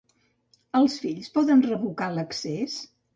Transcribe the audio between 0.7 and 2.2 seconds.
Els fills poden revocar